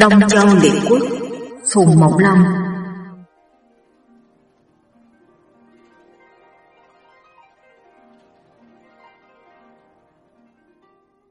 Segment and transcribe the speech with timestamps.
[0.00, 1.02] Đông Châu Liệt Quốc
[1.74, 2.38] Phùng Mộng Long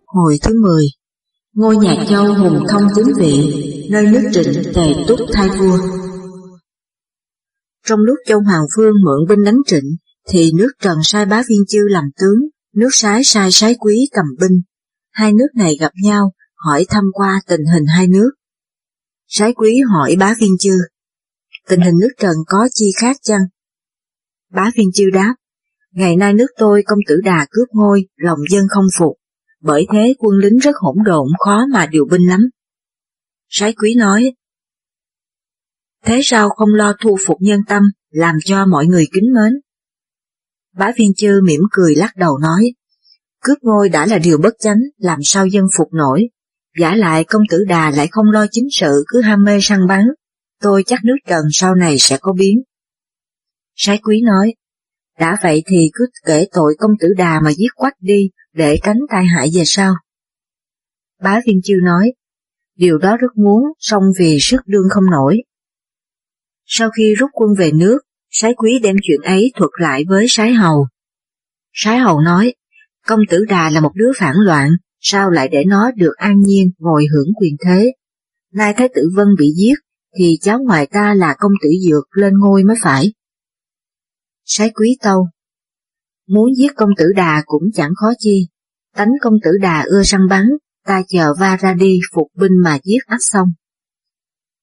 [0.05, 0.85] Hồi thứ 10
[1.53, 3.53] Ngôi nhà châu hùng thông chính vị
[3.91, 5.77] Nơi nước trịnh tề túc thai vua.
[7.85, 9.95] Trong lúc châu Hoàng Phương mượn binh đánh trịnh
[10.29, 12.39] Thì nước Trần sai bá viên chư làm tướng
[12.75, 14.61] Nước sái sai sái quý cầm binh.
[15.11, 18.29] Hai nước này gặp nhau hỏi thăm qua tình hình hai nước
[19.31, 20.73] Sái quý hỏi bá viên chư,
[21.67, 23.41] tình hình nước Trần có chi khác chăng?
[24.51, 25.35] Bá viên chư đáp,
[25.91, 29.17] ngày nay nước tôi công tử đà cướp ngôi, lòng dân không phục,
[29.61, 32.39] bởi thế quân lính rất hỗn độn khó mà điều binh lắm.
[33.49, 34.33] Sái quý nói,
[36.05, 39.53] thế sao không lo thu phục nhân tâm, làm cho mọi người kính mến?
[40.75, 42.73] Bá viên chư mỉm cười lắc đầu nói,
[43.41, 46.29] cướp ngôi đã là điều bất chánh, làm sao dân phục nổi,
[46.79, 50.05] Giả lại công tử đà lại không lo chính sự cứ ham mê săn bắn,
[50.61, 52.61] tôi chắc nước trần sau này sẽ có biến.
[53.75, 54.53] Sái quý nói,
[55.19, 58.97] đã vậy thì cứ kể tội công tử đà mà giết quách đi để tránh
[59.09, 59.93] tai hại về sau.
[61.21, 62.13] Bá viên chư nói,
[62.75, 65.37] điều đó rất muốn, song vì sức đương không nổi.
[66.65, 67.99] Sau khi rút quân về nước,
[68.29, 70.87] Sái quý đem chuyện ấy thuật lại với Sái hầu.
[71.73, 72.53] Sái hầu nói,
[73.07, 74.69] công tử đà là một đứa phản loạn,
[74.99, 77.91] sao lại để nó được an nhiên ngồi hưởng quyền thế.
[78.53, 79.75] Nay Thái tử Vân bị giết,
[80.17, 83.13] thì cháu ngoại ta là công tử Dược lên ngôi mới phải.
[84.45, 85.27] Sái quý tâu
[86.27, 88.47] Muốn giết công tử Đà cũng chẳng khó chi,
[88.95, 90.45] tánh công tử Đà ưa săn bắn,
[90.85, 93.47] ta chờ va ra đi phục binh mà giết ắt xong.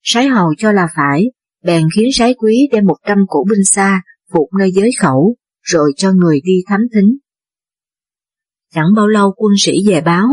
[0.03, 1.24] Sái hầu cho là phải,
[1.64, 5.92] bèn khiến sái quý đem một trăm cổ binh xa phục nơi giới khẩu, rồi
[5.97, 7.18] cho người đi thám thính.
[8.75, 10.27] Chẳng bao lâu quân sĩ về báo,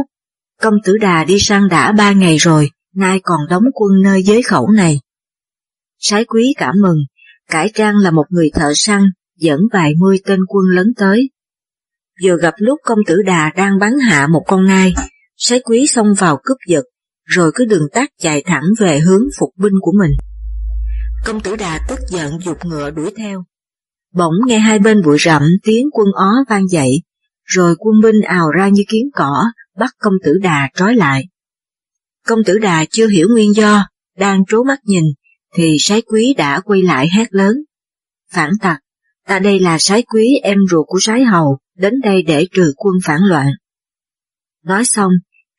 [0.61, 4.41] công tử đà đi săn đã ba ngày rồi, nay còn đóng quân nơi giới
[4.41, 4.99] khẩu này.
[5.99, 6.97] Sái quý cảm mừng,
[7.49, 9.03] cải trang là một người thợ săn,
[9.37, 11.29] dẫn vài mươi tên quân lớn tới.
[12.23, 14.93] Vừa gặp lúc công tử đà đang bắn hạ một con ngai,
[15.37, 16.83] sái quý xông vào cướp giật,
[17.23, 20.11] rồi cứ đường tắt chạy thẳng về hướng phục binh của mình.
[21.25, 23.43] Công tử đà tức giận dục ngựa đuổi theo.
[24.13, 26.89] Bỗng nghe hai bên bụi rậm tiếng quân ó vang dậy,
[27.43, 29.43] rồi quân binh ào ra như kiến cỏ,
[29.77, 31.27] bắt công tử đà trói lại.
[32.27, 33.87] Công tử đà chưa hiểu nguyên do,
[34.17, 35.03] đang trố mắt nhìn,
[35.55, 37.55] thì sái quý đã quay lại hét lớn.
[38.31, 38.79] Phản tặc,
[39.27, 42.95] ta đây là sái quý em ruột của sái hầu, đến đây để trừ quân
[43.03, 43.47] phản loạn.
[44.63, 45.11] Nói xong,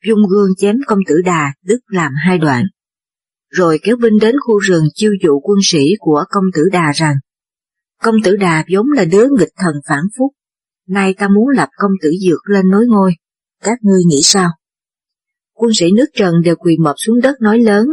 [0.07, 2.63] dung gương chém công tử đà đứt làm hai đoạn.
[3.49, 7.15] Rồi kéo binh đến khu rừng chiêu dụ quân sĩ của công tử đà rằng,
[8.01, 10.31] công tử đà vốn là đứa nghịch thần phản phúc,
[10.87, 13.11] nay ta muốn lập công tử dược lên nối ngôi,
[13.63, 14.49] các ngươi nghĩ sao?
[15.53, 17.87] Quân sĩ nước Trần đều quỳ mọp xuống đất nói lớn,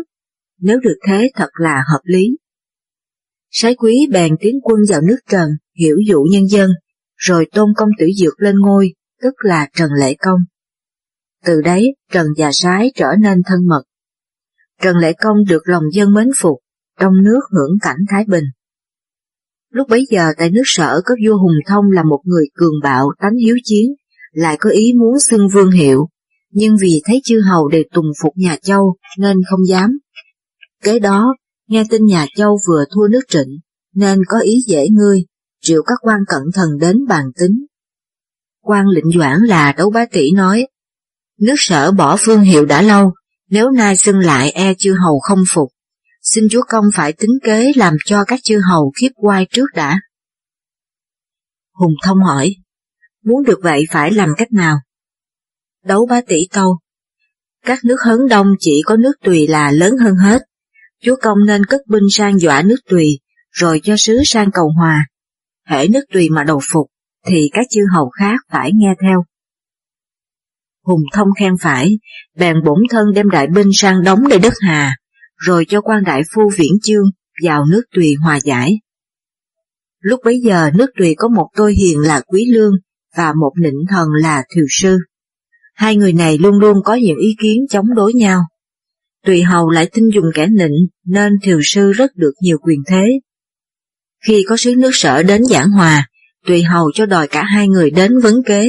[0.61, 2.39] nếu được thế thật là hợp lý.
[3.51, 5.49] Sái quý bèn tiến quân vào nước Trần,
[5.79, 6.71] hiểu dụ nhân dân,
[7.17, 10.41] rồi tôn công tử dược lên ngôi, tức là Trần Lệ Công.
[11.45, 13.83] Từ đấy, Trần và Sái trở nên thân mật.
[14.83, 16.59] Trần Lệ Công được lòng dân mến phục,
[17.01, 18.45] trong nước hưởng cảnh Thái Bình.
[19.73, 23.07] Lúc bấy giờ tại nước sở có vua Hùng Thông là một người cường bạo
[23.23, 23.95] tánh hiếu chiến,
[24.33, 26.09] lại có ý muốn xưng vương hiệu,
[26.51, 29.99] nhưng vì thấy chư hầu đều tùng phục nhà Châu nên không dám.
[30.83, 31.35] Kế đó,
[31.69, 33.59] nghe tin nhà Châu vừa thua nước trịnh,
[33.95, 35.25] nên có ý dễ ngươi,
[35.63, 37.67] triệu các quan cận thần đến bàn tính.
[38.61, 40.67] quan lệnh doãn là đấu bá tỷ nói,
[41.41, 43.13] nước sở bỏ phương hiệu đã lâu,
[43.51, 45.69] nếu nay xưng lại e chư hầu không phục,
[46.23, 50.01] xin chúa công phải tính kế làm cho các chư hầu khiếp quai trước đã.
[51.73, 52.55] Hùng thông hỏi,
[53.25, 54.77] muốn được vậy phải làm cách nào?
[55.85, 56.79] Đấu bá tỷ câu,
[57.65, 60.43] các nước hớn đông chỉ có nước tùy là lớn hơn hết,
[61.03, 63.19] chúa công nên cất binh sang dọa nước tùy,
[63.51, 65.07] rồi cho sứ sang cầu hòa.
[65.67, 66.87] Hễ nước tùy mà đầu phục,
[67.27, 69.25] thì các chư hầu khác phải nghe theo.
[70.85, 71.99] Hùng thông khen phải,
[72.37, 74.97] bèn bổn thân đem đại binh sang đóng để đất Hà,
[75.43, 77.05] rồi cho quan đại phu viễn chương
[77.45, 78.79] vào nước tùy hòa giải.
[80.01, 82.73] Lúc bấy giờ nước tùy có một tôi hiền là Quý Lương
[83.17, 84.99] và một nịnh thần là Thiều Sư.
[85.75, 88.41] Hai người này luôn luôn có những ý kiến chống đối nhau.
[89.27, 93.05] Tùy hầu lại tin dùng kẻ nịnh nên Thiều Sư rất được nhiều quyền thế.
[94.27, 96.09] Khi có sứ nước sở đến giảng hòa,
[96.47, 98.69] tùy hầu cho đòi cả hai người đến vấn kế.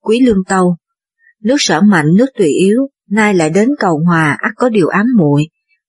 [0.00, 0.76] Quý Lương Tâu,
[1.42, 2.78] nước sở mạnh nước tùy yếu,
[3.10, 5.44] nay lại đến cầu hòa ắt có điều ám muội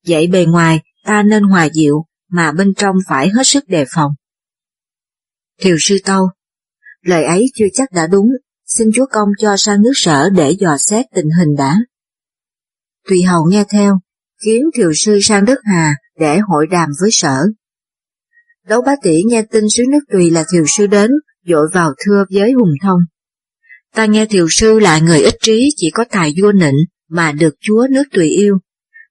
[0.08, 4.12] Vậy bề ngoài ta nên hòa dịu, mà bên trong phải hết sức đề phòng.
[5.62, 6.30] Thiều sư tâu,
[7.02, 8.28] lời ấy chưa chắc đã đúng,
[8.66, 11.76] xin chúa công cho sang nước sở để dò xét tình hình đã.
[13.10, 14.00] Tùy hầu nghe theo,
[14.46, 17.46] khiến thiều sư sang đất Hà để hội đàm với sở.
[18.68, 21.12] Đấu bá tỷ nghe tin sứ nước tùy là thiều sư đến,
[21.48, 23.00] dội vào thưa với Hùng Thông.
[23.96, 26.76] Ta nghe thiều sư là người ít trí chỉ có tài vua nịnh
[27.10, 28.58] mà được chúa nước tùy yêu.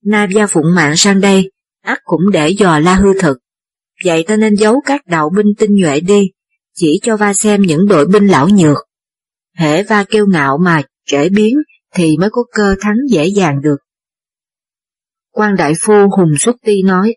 [0.05, 1.51] Na gia phụng mạng sang đây,
[1.83, 3.39] ắt cũng để dò la hư thực.
[4.05, 6.31] Vậy ta nên giấu các đạo binh tinh nhuệ đi,
[6.75, 8.79] chỉ cho va xem những đội binh lão nhược.
[9.57, 11.57] Hễ va kêu ngạo mà trễ biến
[11.95, 13.77] thì mới có cơ thắng dễ dàng được.
[15.31, 17.17] quan đại phu Hùng Xuất Ti nói,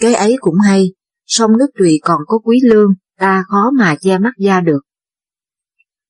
[0.00, 0.92] cái ấy cũng hay,
[1.26, 4.80] Song nước tùy còn có quý lương, ta khó mà che mắt ra được.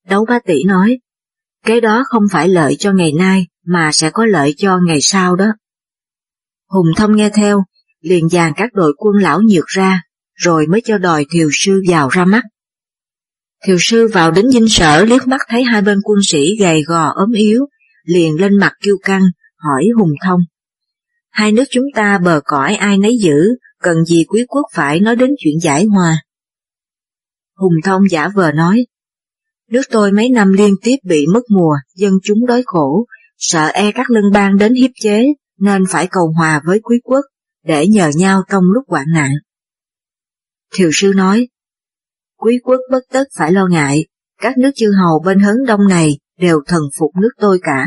[0.08, 0.98] Đấu ba tỷ nói,
[1.64, 5.36] cái đó không phải lợi cho ngày nay, mà sẽ có lợi cho ngày sau
[5.36, 5.46] đó.
[6.72, 7.64] Hùng thông nghe theo,
[8.00, 10.02] liền dàn các đội quân lão nhược ra,
[10.34, 12.42] rồi mới cho đòi thiều sư vào ra mắt.
[13.66, 17.12] Thiều sư vào đến dinh sở liếc mắt thấy hai bên quân sĩ gầy gò
[17.14, 17.66] ốm yếu,
[18.04, 19.22] liền lên mặt kêu căng,
[19.56, 20.40] hỏi Hùng Thông.
[21.30, 23.48] Hai nước chúng ta bờ cõi ai nấy giữ,
[23.82, 26.22] cần gì quý quốc phải nói đến chuyện giải hòa.
[27.56, 28.86] Hùng Thông giả vờ nói,
[29.70, 33.06] nước tôi mấy năm liên tiếp bị mất mùa, dân chúng đói khổ,
[33.38, 35.24] sợ e các lân bang đến hiếp chế,
[35.62, 37.24] nên phải cầu hòa với quý quốc,
[37.64, 39.30] để nhờ nhau trong lúc hoạn nạn.
[40.74, 41.48] Thiều sư nói,
[42.36, 44.06] quý quốc bất tất phải lo ngại,
[44.40, 47.86] các nước chư hầu bên hấn đông này đều thần phục nước tôi cả.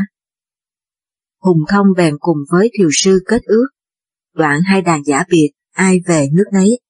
[1.42, 3.66] Hùng thông bèn cùng với thiều sư kết ước,
[4.34, 6.80] đoạn hai đàn giả biệt, ai về nước nấy.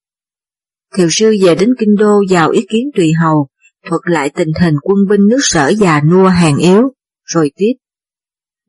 [0.97, 3.49] Thiều sư về đến kinh đô vào ý kiến tùy hầu,
[3.89, 6.83] thuật lại tình hình quân binh nước sở già nua hàng yếu,
[7.25, 7.73] rồi tiếp.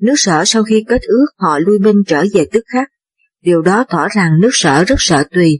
[0.02, 2.88] Nước sở sau khi kết ước họ lui binh trở về tức khắc,
[3.42, 5.60] điều đó tỏ rằng nước sở rất sợ tùy.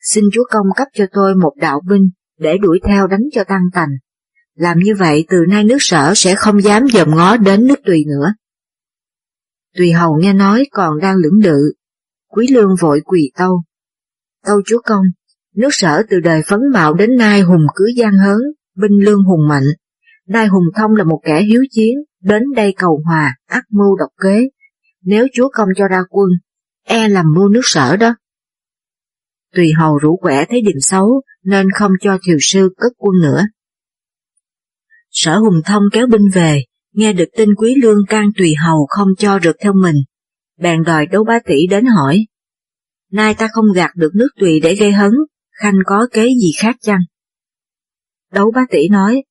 [0.00, 3.62] Xin chúa công cấp cho tôi một đạo binh để đuổi theo đánh cho tăng
[3.72, 3.88] tành.
[4.54, 8.04] Làm như vậy từ nay nước sở sẽ không dám dòm ngó đến nước tùy
[8.06, 8.34] nữa.
[9.76, 11.72] Tùy hầu nghe nói còn đang lưỡng lự,
[12.28, 13.62] quý lương vội quỳ tâu.
[14.46, 15.04] Tâu chúa công,
[15.54, 18.38] nước sở từ đời phấn mạo đến nay hùng cứ gian hớn,
[18.76, 19.66] binh lương hùng mạnh.
[20.28, 21.94] Nay hùng thông là một kẻ hiếu chiến,
[22.26, 24.48] đến đây cầu hòa, ác mưu độc kế.
[25.02, 26.28] Nếu chúa công cho ra quân,
[26.84, 28.14] e làm mưu nước sở đó.
[29.54, 33.42] Tùy hầu rủ quẻ thấy điểm xấu, nên không cho thiều sư cất quân nữa.
[35.10, 36.62] Sở Hùng Thông kéo binh về,
[36.92, 39.96] nghe được tin quý lương can tùy hầu không cho rượt theo mình,
[40.58, 42.26] bèn đòi đấu bá tỷ đến hỏi.
[43.12, 45.12] Nay ta không gạt được nước tùy để gây hấn,
[45.62, 47.00] khanh có kế gì khác chăng?
[48.32, 49.22] Đấu bá tỷ nói,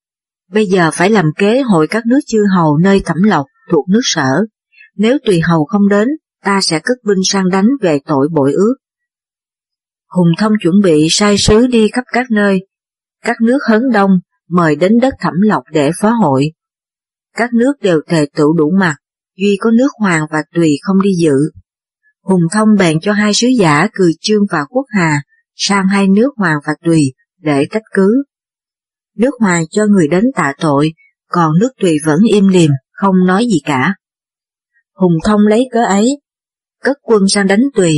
[0.50, 4.02] bây giờ phải làm kế hội các nước chư hầu nơi thẩm lộc thuộc nước
[4.04, 4.30] sở,
[4.96, 6.08] nếu tùy hầu không đến,
[6.44, 8.76] ta sẽ cất binh sang đánh về tội bội ước.
[10.10, 12.68] Hùng Thông chuẩn bị sai sứ đi khắp các nơi,
[13.24, 14.12] các nước hấn đông
[14.50, 16.52] mời đến đất thẩm lộc để phó hội.
[17.36, 18.96] Các nước đều thề tựu đủ mặt,
[19.38, 21.36] duy có nước Hoàng và Tùy không đi dự.
[22.22, 25.22] Hùng Thông bèn cho hai sứ giả Cười Chương và Quốc Hà
[25.56, 28.24] sang hai nước Hoàng và Tùy để tách cứ.
[29.18, 30.94] Nước hòa cho người đến tạ tội,
[31.28, 33.96] còn nước Tùy vẫn im lìm, không nói gì cả.
[34.94, 36.22] Hùng Thông lấy cớ ấy,
[36.84, 37.94] cất quân sang đánh Tùy,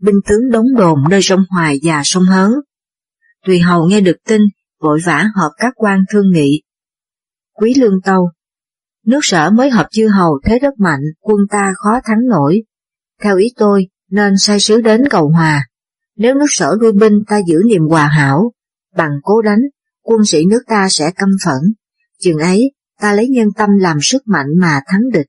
[0.00, 2.50] binh tướng đóng đồn nơi sông Hoài và sông Hớn.
[3.46, 4.40] Tùy Hầu nghe được tin
[4.80, 6.62] vội vã họp các quan thương nghị.
[7.52, 8.30] Quý Lương Tâu
[9.06, 12.62] Nước sở mới hợp chư hầu thế rất mạnh, quân ta khó thắng nổi.
[13.22, 15.68] Theo ý tôi, nên sai sứ đến cầu hòa.
[16.16, 18.52] Nếu nước sở lui binh ta giữ niềm hòa hảo,
[18.96, 19.60] bằng cố đánh,
[20.04, 21.74] quân sĩ nước ta sẽ căm phẫn.
[22.20, 25.26] Chừng ấy, ta lấy nhân tâm làm sức mạnh mà thắng địch.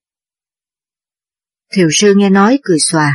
[1.74, 3.13] Thiều sư nghe nói cười xòa.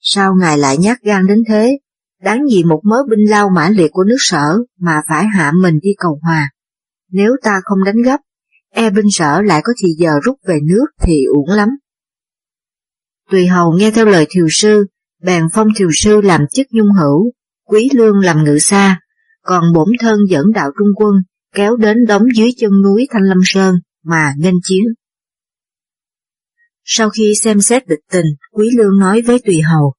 [0.00, 1.78] Sao ngài lại nhát gan đến thế?
[2.22, 5.78] Đáng gì một mớ binh lao mã liệt của nước sở mà phải hạ mình
[5.82, 6.50] đi cầu hòa.
[7.10, 8.20] Nếu ta không đánh gấp,
[8.70, 11.68] e binh sở lại có thì giờ rút về nước thì uổng lắm.
[13.30, 14.86] Tùy hầu nghe theo lời thiều sư,
[15.22, 17.32] bèn phong thiều sư làm chức nhung hữu,
[17.64, 19.00] quý lương làm ngự xa,
[19.48, 21.14] còn bổn thân dẫn đạo trung quân
[21.54, 23.74] kéo đến đóng dưới chân núi Thanh Lâm Sơn
[24.04, 24.84] mà nghênh chiến.
[26.84, 29.94] Sau khi xem xét địch tình, Quý Lương nói với Tùy Hầu,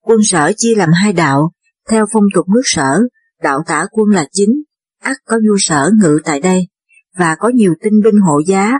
[0.00, 1.50] quân sở chia làm hai đạo,
[1.88, 3.00] theo phong tục nước sở,
[3.42, 4.50] đạo tả quân là chính,
[5.00, 6.68] ắt có vua sở ngự tại đây,
[7.18, 8.72] và có nhiều tinh binh hộ giá,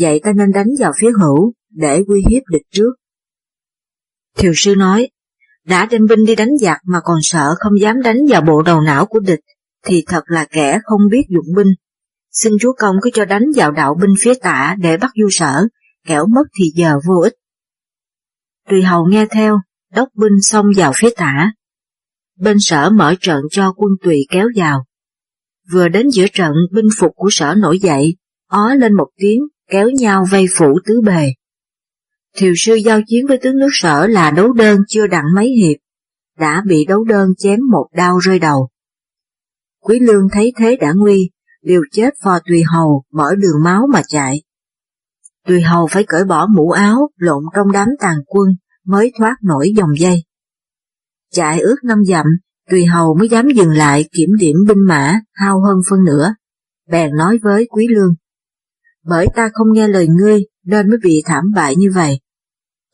[0.00, 2.90] vậy ta nên đánh vào phía hữu, để uy hiếp địch trước.
[4.38, 5.08] Thiều sư nói,
[5.68, 8.80] đã đem binh đi đánh giặc mà còn sợ không dám đánh vào bộ đầu
[8.80, 9.40] não của địch,
[9.86, 11.74] thì thật là kẻ không biết dụng binh.
[12.32, 15.66] Xin chúa công cứ cho đánh vào đạo binh phía tả để bắt du sở,
[16.06, 17.32] kẻo mất thì giờ vô ích.
[18.68, 19.60] Tùy hầu nghe theo,
[19.94, 21.52] đốc binh xông vào phía tả.
[22.40, 24.84] Bên sở mở trận cho quân tùy kéo vào.
[25.72, 29.90] Vừa đến giữa trận, binh phục của sở nổi dậy, ó lên một tiếng, kéo
[29.90, 31.32] nhau vây phủ tứ bề.
[32.40, 35.76] Thiều sư giao chiến với tướng nước sở là đấu đơn chưa đặng mấy hiệp,
[36.38, 38.68] đã bị đấu đơn chém một đao rơi đầu.
[39.80, 41.30] Quý lương thấy thế đã nguy,
[41.62, 44.42] liều chết phò tùy hầu mở đường máu mà chạy.
[45.46, 48.48] Tùy hầu phải cởi bỏ mũ áo, lộn trong đám tàn quân,
[48.86, 50.24] mới thoát nổi dòng dây.
[51.32, 52.26] Chạy ước năm dặm,
[52.70, 56.34] tùy hầu mới dám dừng lại kiểm điểm binh mã, hao hơn phân nửa.
[56.90, 58.14] Bèn nói với quý lương.
[59.04, 62.18] Bởi ta không nghe lời ngươi, nên mới bị thảm bại như vậy.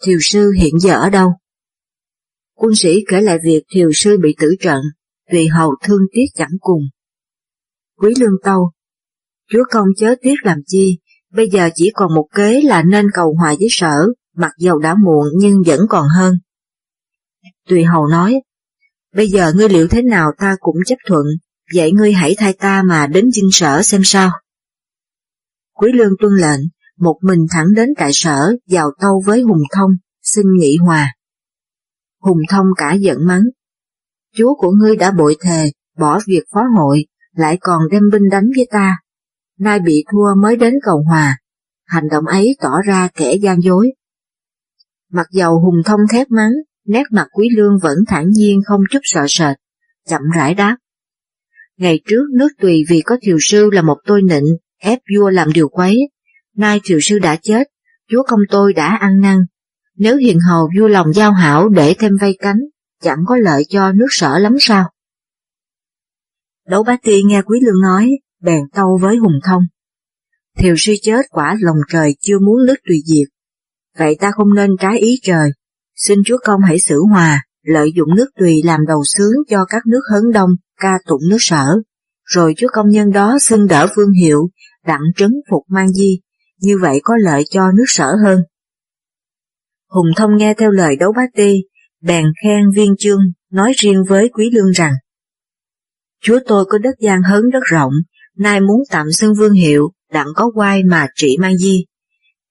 [0.06, 1.32] Thiều sư hiện giờ ở đâu?
[2.54, 4.80] Quân sĩ kể lại việc thiều sư bị tử trận,
[5.32, 6.82] vì hầu thương tiếc chẳng cùng.
[7.96, 8.70] Quý lương tâu,
[9.50, 10.98] chúa công chớ tiếc làm chi,
[11.32, 14.06] bây giờ chỉ còn một kế là nên cầu hòa với sở,
[14.36, 16.34] mặc dầu đã muộn nhưng vẫn còn hơn.
[17.68, 18.40] Tùy hầu nói,
[19.14, 21.24] bây giờ ngươi liệu thế nào ta cũng chấp thuận,
[21.74, 24.30] vậy ngươi hãy thay ta mà đến dinh sở xem sao.
[25.72, 26.60] Quý lương tuân lệnh,
[26.98, 29.90] một mình thẳng đến tại sở, vào tâu với Hùng Thông,
[30.22, 31.14] xin nghị hòa.
[32.20, 33.42] Hùng Thông cả giận mắng.
[34.36, 38.46] Chúa của ngươi đã bội thề, bỏ việc phó hội, lại còn đem binh đánh
[38.56, 38.98] với ta.
[39.58, 41.38] Nay bị thua mới đến cầu hòa,
[41.84, 43.92] hành động ấy tỏ ra kẻ gian dối.
[45.12, 46.52] Mặc dầu Hùng Thông thét mắng,
[46.86, 49.56] nét mặt Quý Lương vẫn thản nhiên không chút sợ sệt,
[50.08, 50.76] chậm rãi đáp.
[51.76, 54.44] Ngày trước nước tùy vì có thiều sư là một tôi nịnh,
[54.78, 55.98] ép vua làm điều quấy,
[56.56, 57.68] nay thiều sư đã chết,
[58.10, 59.38] chúa công tôi đã ăn năn.
[59.96, 62.60] Nếu hiền hầu vui lòng giao hảo để thêm vây cánh,
[63.02, 64.90] chẳng có lợi cho nước sở lắm sao?
[66.68, 68.10] Đấu bá ti nghe Quý Lương nói,
[68.42, 69.62] bèn tâu với Hùng Thông.
[70.58, 73.28] Thiều sư chết quả lòng trời chưa muốn nước tùy diệt,
[73.98, 75.50] vậy ta không nên trái ý trời,
[75.96, 79.82] xin chúa công hãy xử hòa, lợi dụng nước tùy làm đầu sướng cho các
[79.86, 81.66] nước hấn đông ca tụng nước sở,
[82.24, 84.48] rồi chúa công nhân đó xưng đỡ vương hiệu,
[84.86, 86.20] đặng trấn phục mang di,
[86.60, 88.40] như vậy có lợi cho nước sở hơn.
[89.90, 91.54] Hùng Thông nghe theo lời đấu bá ti,
[92.00, 93.20] bèn khen viên chương,
[93.50, 94.92] nói riêng với Quý Lương rằng,
[96.22, 97.92] Chúa tôi có đất gian hớn rất rộng,
[98.36, 101.84] nay muốn tạm xưng vương hiệu, đặng có quai mà trị mang di.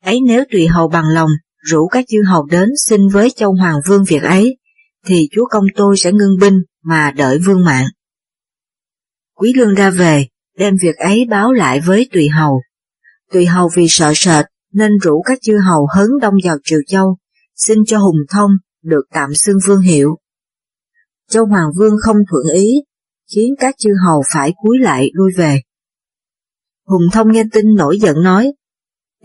[0.03, 1.29] Ấy nếu tùy hầu bằng lòng,
[1.63, 4.57] rủ các chư hầu đến xin với châu Hoàng Vương việc ấy,
[5.05, 7.85] thì chúa công tôi sẽ ngưng binh mà đợi vương mạng.
[9.35, 12.61] Quý lương ra về, đem việc ấy báo lại với tùy hầu.
[13.33, 17.17] Tùy hầu vì sợ sệt nên rủ các chư hầu hấn đông vào Triều Châu,
[17.55, 18.51] xin cho Hùng Thông
[18.83, 20.15] được tạm xưng vương hiệu.
[21.29, 22.73] Châu Hoàng Vương không thuận ý,
[23.35, 25.61] khiến các chư hầu phải cúi lại lui về.
[26.87, 28.53] Hùng Thông nghe tin nổi giận nói,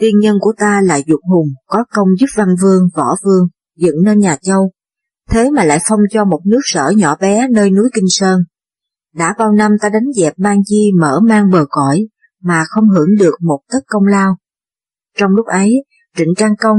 [0.00, 3.96] tiên nhân của ta là Dục Hùng có công giúp Văn Vương, Võ Vương, dựng
[4.04, 4.72] nên nhà Châu,
[5.30, 8.40] thế mà lại phong cho một nước sở nhỏ bé nơi núi Kinh Sơn.
[9.14, 12.06] Đã bao năm ta đánh dẹp mang di mở mang bờ cõi,
[12.42, 14.36] mà không hưởng được một tất công lao.
[15.16, 15.84] Trong lúc ấy,
[16.16, 16.78] Trịnh Trang Công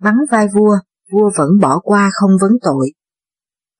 [0.00, 0.76] bắn vai vua,
[1.12, 2.92] vua vẫn bỏ qua không vấn tội.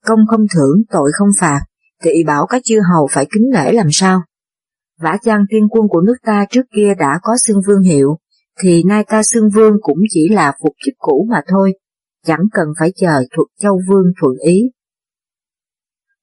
[0.05, 1.59] Công không thưởng, tội không phạt,
[2.03, 4.21] thì bảo các chư hầu phải kính nể làm sao?
[4.99, 8.17] Vả chăng tiên quân của nước ta trước kia đã có xưng vương hiệu,
[8.61, 11.73] thì nay ta xưng vương cũng chỉ là phục chức cũ mà thôi,
[12.25, 14.61] chẳng cần phải chờ thuộc châu vương thuận ý.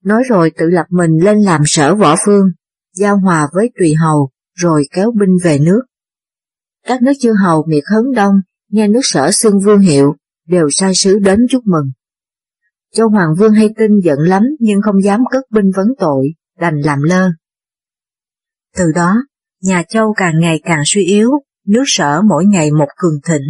[0.04, 2.46] Nói rồi tự lập mình lên làm sở võ phương,
[2.94, 5.82] giao hòa với tùy hầu, rồi kéo binh về nước.
[6.86, 8.34] Các nước chư hầu miệt hấn đông,
[8.68, 10.16] nghe nước sở xưng vương hiệu,
[10.46, 11.90] đều sai sứ đến chúc mừng.
[12.94, 16.26] Châu Hoàng Vương hay tin giận lắm nhưng không dám cất binh vấn tội,
[16.58, 17.28] đành làm lơ.
[18.76, 19.16] Từ đó,
[19.62, 21.30] nhà Châu càng ngày càng suy yếu,
[21.66, 23.42] nước sở mỗi ngày một cường thịnh.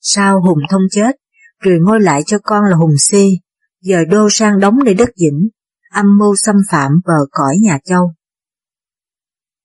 [0.00, 1.16] Sau Hùng Thông chết,
[1.64, 3.40] truyền ngôi lại cho con là Hùng Si,
[3.80, 5.48] giờ đô sang đóng nơi đất dĩnh,
[5.90, 8.12] âm mưu xâm phạm bờ cõi nhà Châu.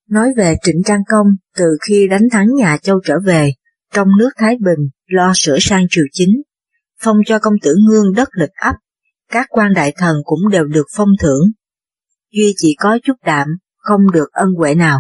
[0.10, 3.52] Nói về Trịnh Trang Công, từ khi đánh thắng nhà Châu trở về,
[3.94, 6.42] trong nước Thái Bình lo sửa sang triều chính,
[7.02, 8.76] phong cho công tử ngương đất lịch ấp,
[9.32, 11.52] các quan đại thần cũng đều được phong thưởng.
[12.32, 13.48] Duy chỉ có chút đạm,
[13.78, 15.00] không được ân huệ nào.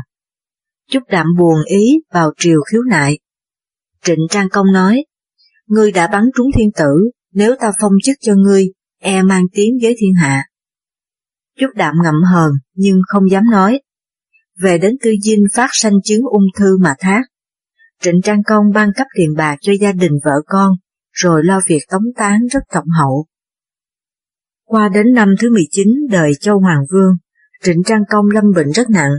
[0.91, 3.19] Chút đạm buồn ý vào triều khiếu nại.
[4.03, 5.05] Trịnh Trang Công nói,
[5.67, 9.73] ngươi đã bắn trúng thiên tử, nếu ta phong chức cho ngươi, e mang tiếng
[9.81, 10.43] với thiên hạ.
[11.59, 13.81] Chút đạm ngậm hờn nhưng không dám nói.
[14.61, 17.21] Về đến tư dinh phát sanh chứng ung thư mà thác.
[18.01, 20.71] Trịnh Trang Công ban cấp tiền bạc cho gia đình vợ con,
[21.11, 23.25] rồi lo việc tống tán rất trọng hậu.
[24.65, 27.17] Qua đến năm thứ 19 đời Châu Hoàng Vương,
[27.63, 29.11] Trịnh Trang Công lâm bệnh rất nặng.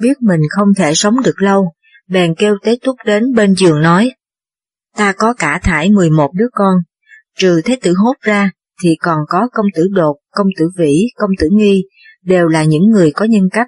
[0.00, 1.72] Biết mình không thể sống được lâu,
[2.08, 4.10] bèn kêu Tế Túc đến bên giường nói,
[4.96, 6.74] ta có cả thải 11 đứa con,
[7.38, 8.50] trừ Thế tử hốt ra
[8.82, 11.84] thì còn có công tử đột, công tử vĩ, công tử nghi,
[12.22, 13.66] đều là những người có nhân cách.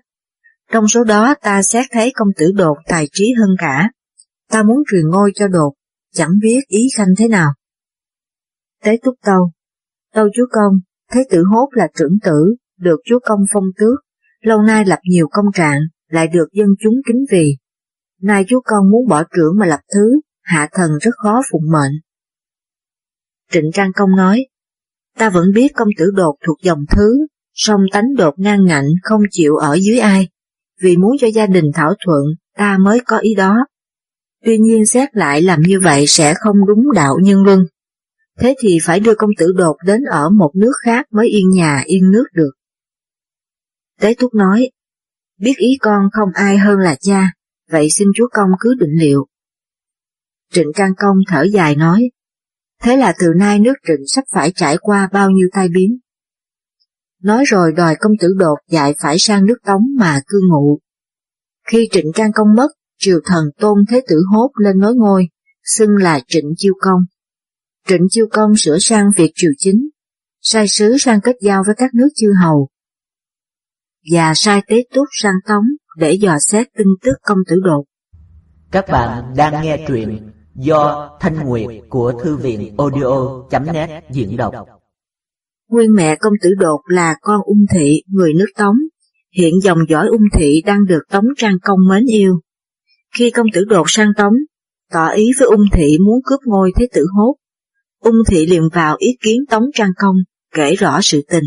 [0.73, 3.91] Trong số đó ta xét thấy công tử đột tài trí hơn cả.
[4.51, 5.75] Ta muốn truyền ngôi cho đột,
[6.13, 7.53] chẳng biết ý khanh thế nào.
[8.85, 9.51] Tế túc tâu,
[10.15, 10.73] tâu chúa công,
[11.13, 13.99] thế tử hốt là trưởng tử, được chúa công phong tước,
[14.41, 17.57] lâu nay lập nhiều công trạng, lại được dân chúng kính vì.
[18.23, 21.93] Nay chúa công muốn bỏ trưởng mà lập thứ, hạ thần rất khó phụng mệnh.
[23.53, 24.47] Trịnh Trang Công nói,
[25.19, 29.21] ta vẫn biết công tử đột thuộc dòng thứ, song tánh đột ngang ngạnh không
[29.31, 30.29] chịu ở dưới ai,
[30.83, 32.25] vì muốn cho gia đình thảo thuận,
[32.57, 33.57] ta mới có ý đó.
[34.45, 37.61] Tuy nhiên xét lại làm như vậy sẽ không đúng đạo nhân luân.
[38.39, 41.83] Thế thì phải đưa công tử đột đến ở một nước khác mới yên nhà
[41.87, 42.51] yên nước được.
[44.01, 44.71] Tế Túc nói,
[45.39, 47.33] biết ý con không ai hơn là cha,
[47.71, 49.27] vậy xin chúa công cứ định liệu.
[50.53, 52.11] Trịnh Can Công thở dài nói,
[52.83, 55.99] thế là từ nay nước trịnh sắp phải trải qua bao nhiêu tai biến.
[57.23, 60.79] Nói rồi đòi công tử đột dạy phải sang nước Tống mà cư ngụ.
[61.71, 65.29] Khi Trịnh Can Công mất, triều thần tôn thế tử hốt lên nối ngôi,
[65.65, 67.01] xưng là Trịnh Chiêu Công.
[67.89, 69.89] Trịnh Chiêu Công sửa sang việc triều chính,
[70.41, 72.69] sai sứ sang kết giao với các nước chư hầu,
[74.13, 75.65] và sai tế túc sang Tống
[75.97, 77.85] để dò xét tin tức công tử đột.
[78.71, 84.78] Các bạn đang nghe truyện do Thanh Nguyệt của Thư viện audio.net diễn đọc.
[85.69, 88.77] Nguyên mẹ công tử đột là con ung thị, người nước Tống.
[89.37, 92.41] Hiện dòng dõi ung thị đang được Tống Trang Công mến yêu.
[93.17, 94.33] Khi công tử đột sang Tống,
[94.93, 97.37] tỏ ý với ung thị muốn cướp ngôi thế tử hốt.
[98.01, 100.17] Ung thị liền vào ý kiến Tống Trang Công,
[100.55, 101.45] kể rõ sự tình.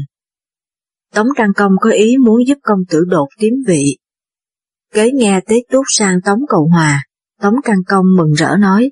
[1.14, 3.98] Tống Trang Công có ý muốn giúp công tử đột tiến vị.
[4.94, 7.04] Kế nghe Tế Túc sang Tống Cầu Hòa,
[7.42, 8.92] Tống Trang Công mừng rỡ nói,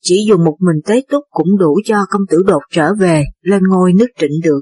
[0.00, 3.62] chỉ dùng một mình Tế Túc cũng đủ cho công tử đột trở về, lên
[3.68, 4.60] ngôi nước trịnh được.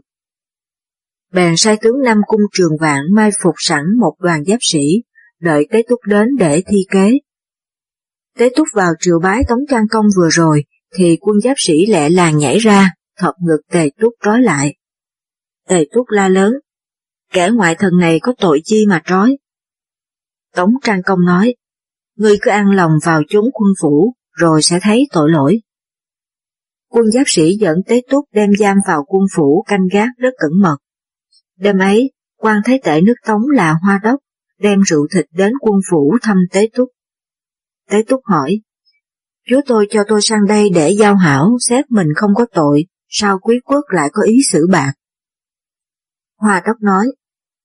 [1.32, 5.02] Bèn sai tướng Nam Cung Trường Vạn mai phục sẵn một đoàn giáp sĩ,
[5.40, 7.10] đợi Tế Túc đến để thi kế.
[8.38, 12.10] Tế Túc vào triều bái Tống Trang Công vừa rồi, thì quân giáp sĩ lẹ
[12.10, 14.74] làng nhảy ra, thọt ngực Tề Túc trói lại.
[15.68, 16.52] Tề Túc la lớn,
[17.32, 19.36] kẻ ngoại thần này có tội chi mà trói.
[20.54, 21.54] Tống Trang Công nói,
[22.16, 25.60] ngươi cứ an lòng vào chốn quân phủ, rồi sẽ thấy tội lỗi.
[26.88, 30.50] Quân giáp sĩ dẫn Tế Túc đem giam vào quân phủ canh gác rất cẩn
[30.62, 30.76] mật.
[31.56, 34.20] Đêm ấy, quan thái tể nước Tống là Hoa Đốc,
[34.58, 36.88] đem rượu thịt đến quân phủ thăm Tế Túc.
[37.90, 38.60] Tế Túc hỏi,
[39.48, 43.38] Chúa tôi cho tôi sang đây để giao hảo, xét mình không có tội, sao
[43.38, 44.92] quý quốc lại có ý xử bạc?
[46.36, 47.06] Hoa Đốc nói,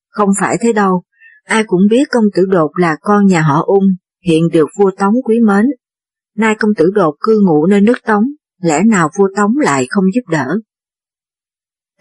[0.09, 1.03] không phải thế đâu,
[1.43, 3.83] ai cũng biết công tử đột là con nhà họ ung,
[4.25, 5.65] hiện được vua Tống quý mến.
[6.35, 8.23] Nay công tử đột cư ngụ nơi nước Tống,
[8.61, 10.57] lẽ nào vua Tống lại không giúp đỡ?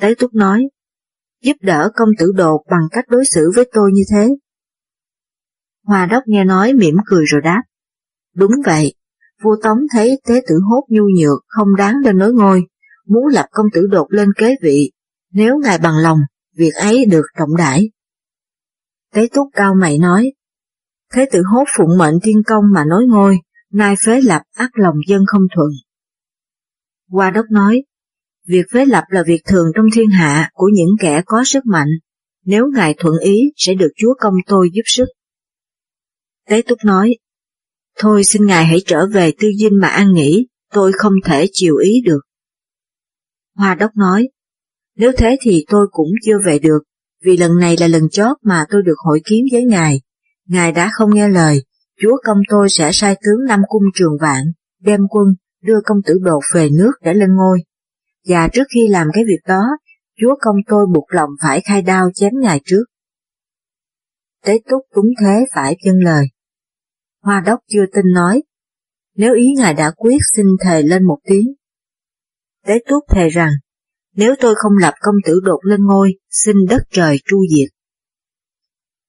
[0.00, 0.68] Tế Túc nói,
[1.42, 4.28] giúp đỡ công tử đột bằng cách đối xử với tôi như thế.
[5.84, 7.62] Hòa đốc nghe nói mỉm cười rồi đáp,
[8.34, 8.94] đúng vậy,
[9.42, 12.62] vua Tống thấy tế tử hốt nhu nhược không đáng lên nối ngôi,
[13.06, 14.92] muốn lập công tử đột lên kế vị,
[15.32, 16.18] nếu ngài bằng lòng,
[16.56, 17.90] việc ấy được trọng đại.
[19.14, 20.32] Tế túc cao mày nói,
[21.12, 23.36] thế tử hốt phụng mệnh thiên công mà nối ngôi,
[23.72, 25.68] nay phế lập ác lòng dân không thuận.
[27.08, 27.82] Hoa đốc nói,
[28.46, 31.88] việc phế lập là việc thường trong thiên hạ của những kẻ có sức mạnh,
[32.44, 35.06] nếu ngài thuận ý sẽ được chúa công tôi giúp sức.
[36.48, 37.16] Tế túc nói,
[37.98, 41.76] thôi xin ngài hãy trở về tư dinh mà an nghỉ, tôi không thể chiều
[41.76, 42.20] ý được.
[43.54, 44.28] Hoa đốc nói,
[44.96, 46.78] nếu thế thì tôi cũng chưa về được,
[47.24, 50.00] vì lần này là lần chót mà tôi được hội kiến với ngài.
[50.46, 51.64] Ngài đã không nghe lời,
[52.00, 54.42] chúa công tôi sẽ sai tướng năm Cung Trường Vạn,
[54.80, 55.26] đem quân,
[55.62, 57.58] đưa công tử đột về nước để lên ngôi.
[58.28, 59.62] Và trước khi làm cái việc đó,
[60.20, 62.84] chúa công tôi buộc lòng phải khai đao chém ngài trước.
[64.44, 66.26] Tế túc túng thế phải chân lời.
[67.22, 68.42] Hoa đốc chưa tin nói,
[69.16, 71.54] nếu ý ngài đã quyết xin thề lên một tiếng.
[72.66, 73.50] Tế túc thề rằng,
[74.14, 77.68] nếu tôi không lập công tử đột lên ngôi, xin đất trời tru diệt.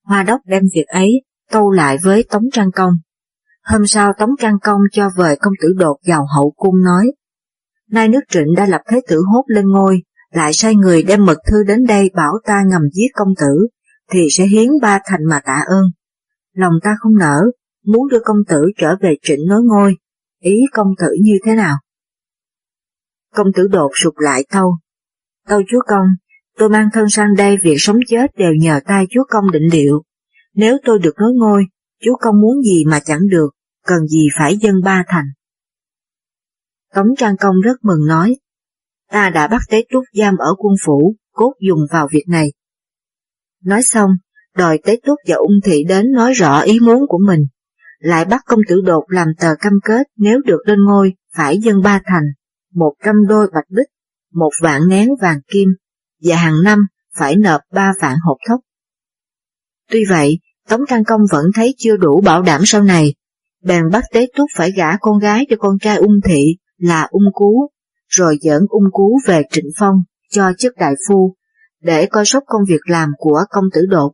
[0.03, 1.21] Hoa đốc đem việc ấy
[1.51, 2.93] tâu lại với Tống Trang Công.
[3.63, 7.11] Hôm sau Tống Trang Công cho vời công tử đột vào hậu cung nói,
[7.89, 11.37] nay nước trịnh đã lập thế tử hốt lên ngôi, lại sai người đem mật
[11.47, 13.67] thư đến đây bảo ta ngầm giết công tử,
[14.11, 15.83] thì sẽ hiến ba thành mà tạ ơn.
[16.53, 17.41] Lòng ta không nở,
[17.85, 19.95] muốn đưa công tử trở về trịnh nối ngôi,
[20.39, 21.77] ý công tử như thế nào?
[23.35, 24.77] Công tử đột sụp lại tâu,
[25.47, 26.05] Tâu chúa công,
[26.57, 30.01] tôi mang thân sang đây việc sống chết đều nhờ tay chúa công định liệu.
[30.53, 31.63] Nếu tôi được nối ngôi,
[32.01, 33.49] chú công muốn gì mà chẳng được,
[33.85, 35.25] cần gì phải dân ba thành.
[36.93, 38.35] Tống Trang Công rất mừng nói,
[39.11, 42.53] ta đã bắt tế trúc giam ở quân phủ, cốt dùng vào việc này.
[43.63, 44.11] Nói xong,
[44.57, 47.39] đòi tế túc và ung thị đến nói rõ ý muốn của mình,
[47.99, 51.81] lại bắt công tử đột làm tờ cam kết nếu được lên ngôi phải dân
[51.81, 52.23] ba thành,
[52.73, 53.87] một trăm đôi bạch bích,
[54.33, 55.69] một vạn nén vàng kim,
[56.23, 56.79] và hàng năm
[57.17, 58.59] phải nộp ba vạn hộp thóc.
[59.91, 63.13] Tuy vậy, Tống Trang Công vẫn thấy chưa đủ bảo đảm sau này,
[63.63, 67.33] bèn bắt Tế Túc phải gả con gái cho con trai ung thị là ung
[67.33, 67.71] cú,
[68.07, 69.95] rồi dẫn ung cú về trịnh phong
[70.29, 71.35] cho chức đại phu,
[71.81, 74.11] để coi sóc công việc làm của công tử đột.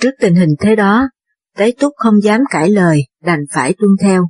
[0.00, 1.08] Trước tình hình thế đó,
[1.56, 4.28] Tế Túc không dám cãi lời, đành phải tuân theo.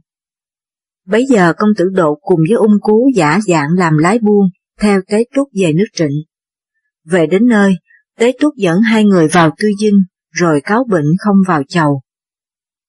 [1.07, 4.49] Bấy giờ công tử đột cùng với ung cú giả dạng làm lái buôn,
[4.81, 6.23] theo Tế Túc về nước trịnh.
[7.05, 7.75] Về đến nơi,
[8.19, 12.03] Tế Túc dẫn hai người vào tư dinh, rồi cáo bệnh không vào chầu.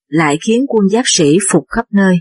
[0.08, 2.16] Lại khiến quân giáp sĩ phục khắp nơi.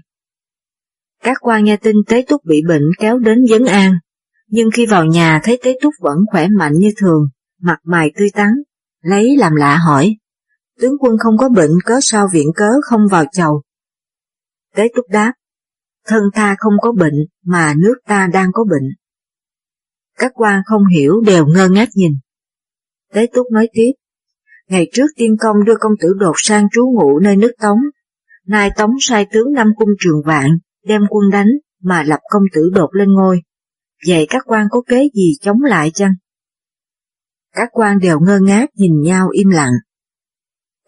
[1.24, 3.94] Các quan nghe tin Tế Túc bị bệnh kéo đến vấn an,
[4.48, 7.22] nhưng khi vào nhà thấy Tế Túc vẫn khỏe mạnh như thường,
[7.62, 8.50] mặt mày tươi tắn,
[9.02, 10.16] lấy làm lạ hỏi,
[10.80, 13.64] tướng quân không có bệnh cớ sao viện cớ không vào chầu.
[14.76, 15.34] Tế Túc đáp,
[16.08, 18.90] thân ta không có bệnh mà nước ta đang có bệnh.
[20.18, 22.12] Các quan không hiểu đều ngơ ngác nhìn.
[23.14, 23.92] Tế Túc nói tiếp,
[24.68, 27.80] ngày trước tiên công đưa công tử đột sang trú ngụ nơi nước Tống,
[28.48, 30.50] nay Tống sai tướng năm cung trường vạn,
[30.86, 31.48] đem quân đánh
[31.82, 33.42] mà lập công tử đột lên ngôi.
[34.08, 36.14] Vậy các quan có kế gì chống lại chăng?
[37.56, 39.74] Các quan đều ngơ ngác nhìn nhau im lặng.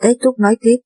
[0.01, 0.77] Tế Túc nói tiếp,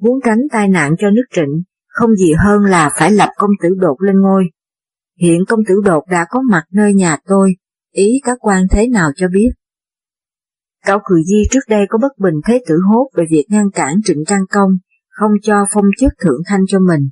[0.00, 3.68] muốn tránh tai nạn cho nước trịnh, không gì hơn là phải lập công tử
[3.78, 4.44] đột lên ngôi.
[5.20, 7.54] Hiện công tử đột đã có mặt nơi nhà tôi,
[7.92, 9.50] ý các quan thế nào cho biết.
[10.84, 13.94] Cao Cử Di trước đây có bất bình thế tử hốt về việc ngăn cản
[14.04, 14.70] Trịnh Trang Công,
[15.08, 17.08] không cho phong chức thượng thanh cho mình.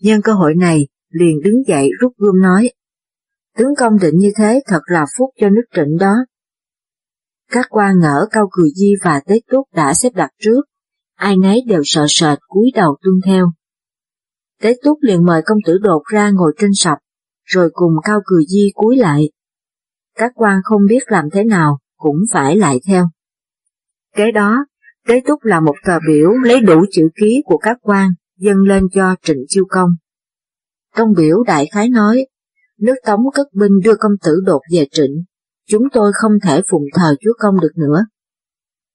[0.00, 2.70] Nhân cơ hội này, liền đứng dậy rút gươm nói.
[3.58, 6.14] Tướng công định như thế thật là phúc cho nước trịnh đó.
[7.50, 10.60] Các quan ngỡ Cao Cừ Di và Tế Túc đã xếp đặt trước,
[11.14, 13.46] ai nấy đều sợ sệt cúi đầu tuân theo.
[14.62, 16.98] Tế Túc liền mời công tử đột ra ngồi trên sập,
[17.44, 19.30] rồi cùng Cao Cừ Di cúi lại.
[20.14, 23.08] Các quan không biết làm thế nào, cũng phải lại theo.
[24.16, 24.64] Kế đó,
[25.08, 28.82] Tế Túc là một tờ biểu lấy đủ chữ ký của các quan dâng lên
[28.92, 29.90] cho Trịnh Chiêu Công.
[30.96, 32.26] Trong biểu đại khái nói,
[32.78, 35.24] nước Tống cất binh đưa công tử đột về Trịnh,
[35.68, 38.06] chúng tôi không thể phụng thờ Chúa Công được nữa.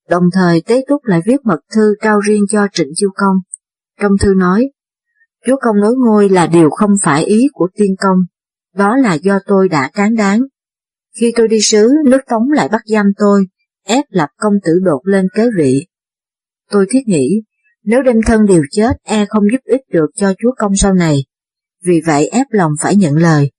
[0.10, 3.36] Đồng thời Tế Túc lại viết mật thư trao riêng cho Trịnh Chiêu Công.
[4.02, 4.70] Trong thư nói,
[5.46, 8.18] Chúa Công nối ngôi là điều không phải ý của tiên công,
[8.76, 10.42] đó là do tôi đã cán đáng.
[11.16, 13.46] Khi tôi đi sứ, nước Tống lại bắt giam tôi,
[13.86, 15.88] ép lập công tử đột lên kế vị.
[16.72, 17.42] Tôi thiết nghĩ,
[17.84, 21.26] nếu đem thân điều chết e không giúp ích được cho chúa công sau này,
[21.86, 23.52] vì vậy ép lòng phải nhận lời.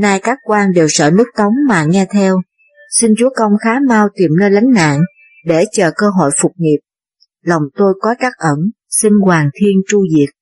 [0.00, 2.40] Nay các quan đều sợ nước Tống mà nghe theo,
[2.90, 5.00] xin chúa công khá mau tìm nơi lánh nạn,
[5.44, 6.78] để chờ cơ hội phục nghiệp.
[7.42, 10.34] Lòng tôi có các ẩn, xin Hoàng Thiên tru diệt.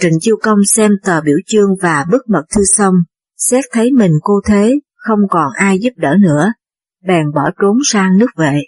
[0.00, 2.94] Trịnh Chiêu Công xem tờ biểu chương và bức mật thư xong,
[3.38, 6.52] xét thấy mình cô thế, không còn ai giúp đỡ nữa,
[7.06, 8.60] bèn bỏ trốn sang nước vệ.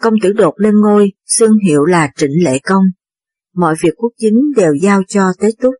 [0.00, 2.84] Công tử đột lên ngôi, xưng hiệu là Trịnh Lệ Công.
[3.54, 5.74] Mọi việc quốc chính đều giao cho Tế Túc.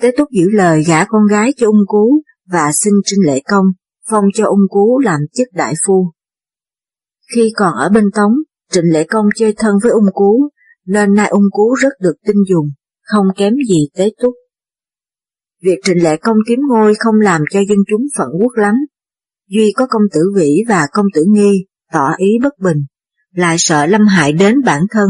[0.00, 3.64] Tế Túc giữ lời gả con gái cho ung cú và xin Trịnh Lệ Công,
[4.10, 6.12] phong cho ung cú làm chức đại phu.
[7.34, 8.32] Khi còn ở bên Tống,
[8.72, 10.48] Trịnh Lệ Công chơi thân với ung cú,
[10.86, 12.66] nên nay ung cú rất được tin dùng,
[13.02, 14.34] không kém gì Tế Túc.
[15.62, 18.74] Việc Trịnh Lệ Công kiếm ngôi không làm cho dân chúng phận quốc lắm.
[19.48, 22.78] Duy có công tử Vĩ và công tử Nghi tỏ ý bất bình,
[23.34, 25.08] lại sợ lâm hại đến bản thân,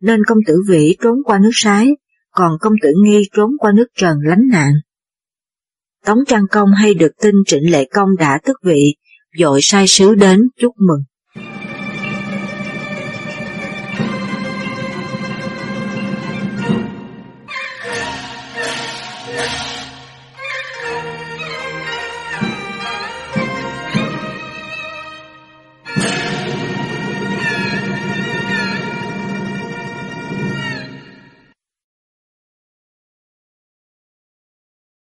[0.00, 1.88] nên công tử Vĩ trốn qua nước Sái,
[2.30, 4.72] còn công tử Nghi trốn qua nước Trần lánh nạn.
[6.04, 8.94] Tống Trang Công hay được tin Trịnh Lệ Công đã tức vị,
[9.38, 11.00] dội sai sứ đến chúc mừng.